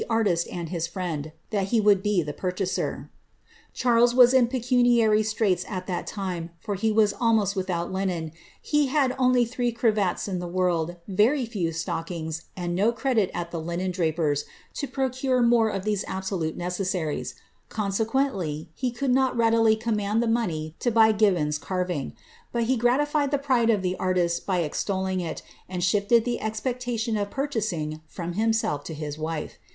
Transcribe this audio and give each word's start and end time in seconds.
artist 0.09 0.47
and 0.51 0.69
his 0.69 0.87
friend, 0.87 1.31
that 1.51 1.67
he 1.67 1.79
would 1.79 2.01
be 2.01 2.23
the 2.23 2.33
parchaser. 2.33 3.11
Chariea 3.75 4.49
pecuniary 4.49 5.21
straits 5.21 5.63
at 5.69 5.85
that 5.85 6.07
time, 6.07 6.49
for 6.59 6.73
he 6.73 6.91
was 6.91 7.13
alinoet 7.13 7.55
without 7.55 7.91
linen; 7.93 8.31
he 8.63 8.87
hii 8.89 9.13
only 9.19 9.45
three 9.45 9.71
cnvats 9.71 10.27
in 10.27 10.39
the 10.39 10.47
world, 10.47 10.95
very 11.07 11.45
few 11.45 11.69
atodcings, 11.69 12.45
and 12.57 12.73
no 12.73 12.91
cradK 12.91 13.29
at 13.31 13.53
Ai 13.53 13.59
I 13.59 13.61
linendniprr^s, 13.61 14.45
to 14.73 14.87
procure 14.87 15.43
more 15.43 15.69
of 15.69 15.83
these 15.85 16.03
absolute 16.07 16.57
ncceaaarica;' 16.57 17.35
quently 17.69 18.69
he 18.73 18.89
could 18.89 19.13
not 19.13 19.37
readily 19.37 19.75
command 19.75 20.23
the 20.23 20.27
money 20.27 20.75
to 20.79 20.89
hay 20.89 21.13
Gibboi^ 21.13 21.59
earring, 21.59 22.13
but 22.51 22.63
he 22.63 22.75
gratified 22.75 23.29
the 23.29 23.37
pride 23.37 23.69
of 23.69 23.83
the 23.83 23.95
artist 23.97 24.47
by 24.47 24.61
extolling' 24.61 25.19
it, 25.21 25.43
and 25.69 25.83
riuM 25.83 26.23
the 26.23 26.41
expectation 26.41 27.15
of 27.17 27.29
purchasing 27.29 28.01
from 28.07 28.33
himself 28.33 28.83
to 28.85 28.95
his 28.95 29.19
wife. 29.19 29.59